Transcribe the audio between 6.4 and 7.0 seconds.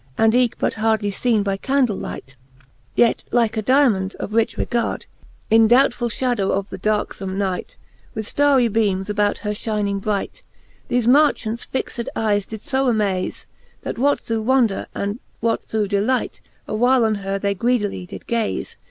of the